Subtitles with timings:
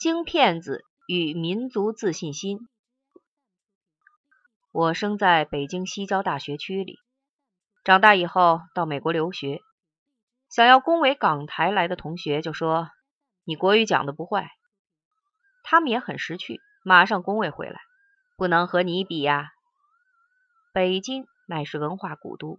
[0.00, 2.70] 京片子与民族自信心。
[4.72, 6.96] 我生在北京西郊大学区里，
[7.84, 9.60] 长大以后到美国留学。
[10.48, 12.88] 想要恭维港台来的同学就说
[13.44, 14.48] ：“你国语讲的不坏。”
[15.64, 17.78] 他们也很识趣，马上恭维回来
[18.38, 19.50] ：“不能和你比呀！”
[20.72, 22.56] 北京乃是文化古都，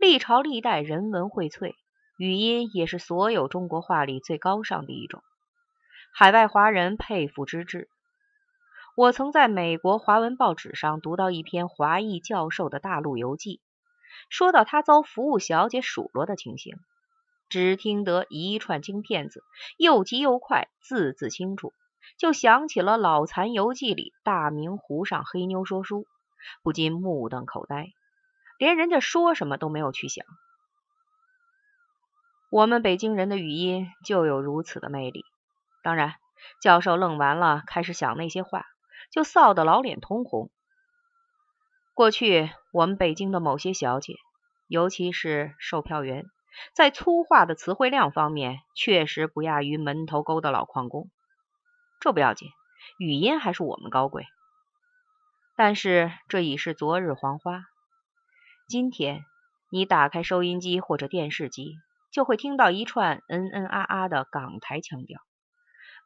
[0.00, 1.74] 历朝历代人文荟萃，
[2.16, 5.22] 语音也是所有中国话里最高尚的一种。
[6.12, 7.88] 海外华人佩服之至。
[8.96, 13.60] 我曾在美国华文报纸上读到一篇华裔教授的大陆游记，
[14.28, 16.76] 说到他遭服务小姐数落的情形。
[17.48, 19.42] 只听得一串京片子，
[19.78, 21.72] 又急又快，字字清楚，
[22.18, 26.06] 就想起了《老残游记》里大明湖上黑妞说书，
[26.62, 27.92] 不禁目瞪口呆，
[28.58, 30.26] 连人家说什么都没有去想。
[32.50, 35.24] 我们北京人的语音就有如此的魅力。
[35.82, 36.14] 当然，
[36.60, 38.64] 教授愣完了，开始想那些话，
[39.10, 40.50] 就臊得老脸通红。
[41.94, 44.14] 过去我们北京的某些小姐，
[44.68, 46.26] 尤其是售票员，
[46.74, 51.10] 在粗话的词汇量方面，确实不亚于门头沟的老矿工。
[52.00, 52.48] 这不要紧，
[52.98, 54.26] 语音还是我们高贵。
[55.56, 57.64] 但是这已是昨日黄花。
[58.68, 59.24] 今天
[59.70, 61.74] 你打开收音机或者电视机，
[62.12, 65.20] 就会听到一串嗯嗯啊啊的港台腔调。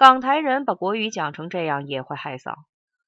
[0.00, 2.54] 港台人把国语讲成这样也会害臊，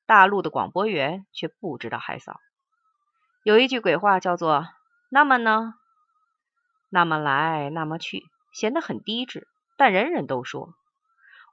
[0.05, 2.35] 大陆的广播员却不知道害臊。
[3.45, 4.67] 有一句鬼话叫做
[5.09, 5.73] “那么呢，
[6.91, 10.75] 那么来，那么去”，显得很低质，但人人都说。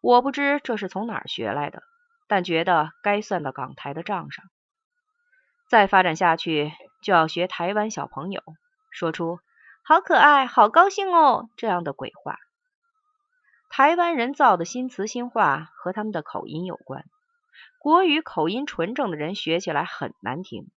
[0.01, 1.83] 我不知这是从哪儿学来的，
[2.27, 4.43] 但觉得该算到港台的账上。
[5.69, 8.43] 再发展下去，就要学台湾小朋友，
[8.91, 9.39] 说出
[9.87, 12.35] “好可爱，好高兴哦”这样的鬼话。
[13.69, 17.05] 台湾人造的新词新话和他们的口音有关，
[17.79, 20.71] 国语口音纯正的人学起来很难听。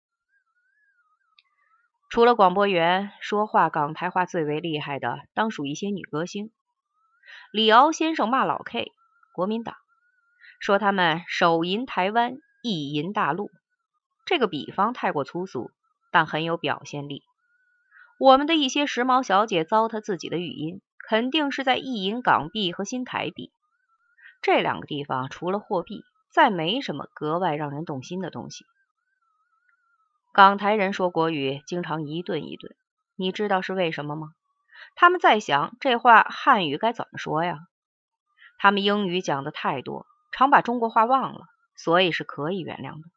[2.11, 6.53] 除了广播员，说话港台话最为厉害的，当属一些女歌星。
[7.51, 8.93] 李敖先生骂老 K，
[9.33, 9.75] 国民党，
[10.61, 13.51] 说他们手淫台湾，意淫大陆。
[14.27, 15.71] 这个比方太过粗俗，
[16.13, 17.23] 但很有表现力。
[18.19, 20.83] 我们的一些时髦小姐糟蹋自己的语音。
[21.13, 23.53] 肯定是在意淫港币和新台币
[24.41, 28.65] 这两个地方，除了货币，再没什么格外让人动心的东西。
[30.33, 32.75] 港台人说国语经常一顿一顿，
[33.15, 34.29] 你知道是为什么吗？
[34.95, 37.59] 他们在想这话汉语该怎么说呀？
[38.57, 41.41] 他们英语讲的太多，常把中国话忘了，
[41.77, 43.11] 所以是可以原谅的。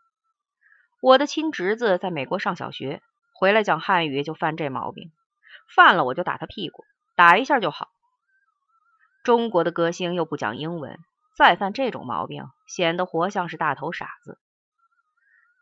[1.00, 3.02] 我的亲侄子在美国上小学，
[3.34, 5.14] 回来讲汉语就犯这毛病，
[5.74, 6.84] 犯了我就打他屁股。
[7.16, 7.90] 打一下就好。
[9.24, 11.00] 中国的歌星又不讲英文，
[11.36, 14.38] 再犯这种毛病，显得活像是大头傻子。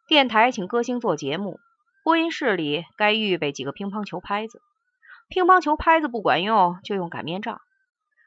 [0.08, 1.60] 电台请歌星做节目，
[2.04, 4.62] 播音室里该预备几个乒乓球拍子。
[5.30, 7.62] 乒乓球拍子不管用，就用擀面杖，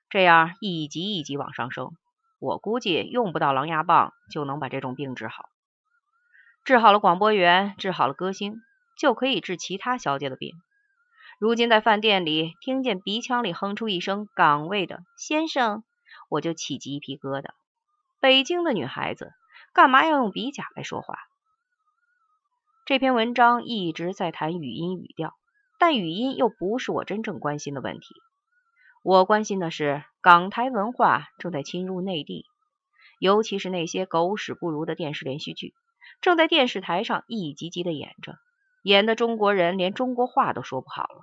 [0.08, 1.90] 这样一级一级往上升。
[2.38, 5.48] 我估计用不到狼牙棒就能把这种病治好。
[6.64, 8.62] 治好了广播员，治好了歌星，
[8.98, 10.54] 就可以治其他小姐的病。
[11.38, 15.84] 如今在饭店里听见鼻腔里哼出一声港味的“先生”，
[16.30, 17.50] 我就起鸡皮疙瘩。
[18.20, 19.32] 北京的女孩子
[19.74, 21.18] 干嘛要用鼻甲来说话？
[22.86, 25.34] 这篇文章一直在谈语音语调，
[25.78, 28.14] 但语音又不是我真正关心的问题。
[29.02, 32.46] 我关心的是港台文化正在侵入内地，
[33.18, 35.74] 尤其是那些狗屎不如的电视连续剧，
[36.22, 38.38] 正在电视台上一集集的演着。
[38.86, 41.22] 演的中国人连中国话都说不好了。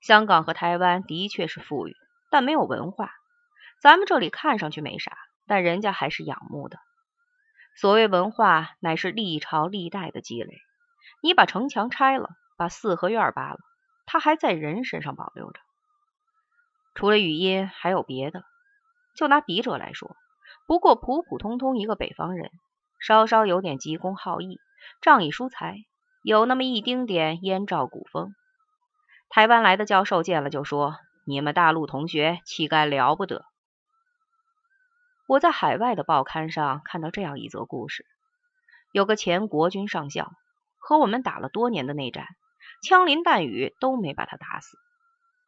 [0.00, 1.96] 香港和台湾的确是富裕，
[2.30, 3.10] 但没有文化。
[3.82, 5.18] 咱们这里看上去没啥，
[5.48, 6.78] 但人家还是仰慕的。
[7.74, 10.60] 所谓文化，乃是历朝历代的积累。
[11.24, 13.58] 你把城墙拆了，把四合院扒了，
[14.06, 15.58] 它还在人身上保留着。
[16.94, 18.44] 除了语音，还有别的。
[19.16, 20.14] 就拿笔者来说，
[20.68, 22.52] 不过普普通通一个北方人，
[23.00, 24.60] 稍稍有点急公好义。
[25.00, 25.76] 仗义疏财，
[26.22, 28.34] 有那么一丁点燕赵古风。
[29.28, 33.44] 台湾来的教授见了就说：“你们大陆同学气概了不得。”
[35.28, 38.04] 我在海外的报刊上看到这样一则故事：
[38.90, 40.32] 有个前国军上校
[40.78, 42.26] 和我们打了多年的内战，
[42.82, 44.76] 枪林弹雨都没把他打死。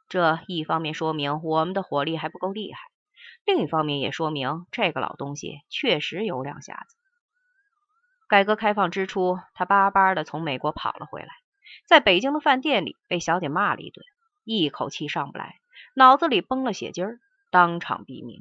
[0.09, 2.81] 这一方面说明我们的火力还不够厉害，
[3.45, 6.97] 另一方面也说明这个老东西确实有两下子。
[8.33, 11.29] 改革开放之初，他巴巴的从美国跑了回来，
[11.87, 14.03] 在北京的饭店里被小姐骂了一顿，
[14.43, 15.57] 一口气上不来，
[15.95, 17.21] 脑子里崩了血筋儿，
[17.51, 18.41] 当场毙命。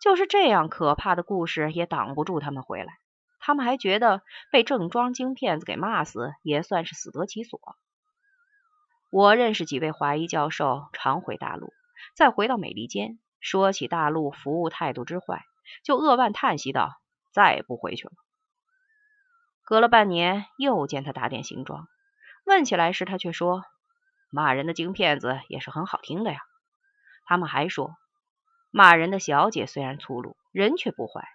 [0.00, 2.94] 就是这样可怕的故事也挡不住他们回来。
[3.38, 7.60] 他们还觉得被正装京骗子给骂死也算是死得其所。
[9.12, 11.70] 我认识几位华裔教授，常回大陆，
[12.16, 15.44] 再回到美利坚，说起大陆服务态度之坏，
[15.84, 16.98] 就扼腕叹息道
[17.30, 18.12] ：“再也不回去了。”
[19.70, 21.86] 隔了半年，又见他打点行装，
[22.44, 23.62] 问起来时，他却说
[24.28, 26.40] ：“骂人的京片子也是很好听的呀。”
[27.24, 27.94] 他们还说，
[28.72, 31.28] 骂人的小姐虽然粗鲁，人却不坏，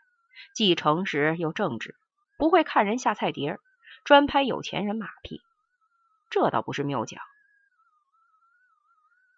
[0.53, 1.95] 既诚实又正直，
[2.37, 3.57] 不会看人下菜碟，
[4.03, 5.39] 专拍有钱人马屁。
[6.29, 7.21] 这倒不是谬讲。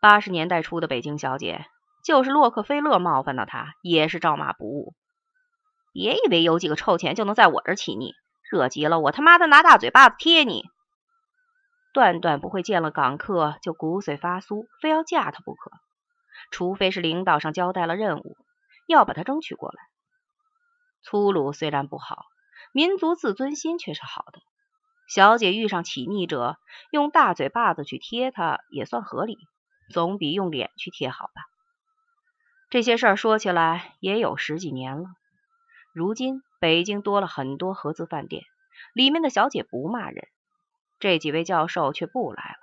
[0.01, 1.67] 八十年代初的北京小姐，
[2.03, 4.95] 就是洛克菲勒冒犯到她，也是照骂不误。
[5.93, 8.15] 别以为有几个臭钱就能在我这儿起腻，
[8.51, 10.63] 惹急了我他妈的拿大嘴巴子贴你。
[11.93, 15.71] 段段不会见了港客就骨髓发酥，非要嫁他不可，
[16.51, 18.37] 除非是领导上交代了任务，
[18.87, 19.77] 要把他争取过来。
[21.03, 22.25] 粗鲁虽然不好，
[22.71, 24.39] 民族自尊心却是好的。
[25.07, 26.57] 小姐遇上起逆者，
[26.91, 29.37] 用大嘴巴子去贴他，也算合理。
[29.89, 31.43] 总比用脸去贴好吧。
[32.69, 35.07] 这些事儿说起来也有十几年了。
[35.97, 38.43] 如今北京多了很多合资饭店，
[38.93, 40.27] 里面的小姐不骂人，
[40.99, 42.57] 这几位教授却不来了。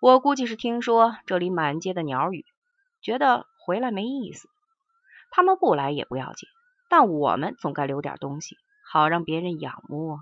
[0.00, 2.46] 我估计是听说这里满街的鸟语，
[3.02, 4.48] 觉得回来没意思。
[5.30, 6.48] 他们不来也不要紧，
[6.88, 8.56] 但我们总该留点东西，
[8.90, 10.20] 好让别人仰慕啊。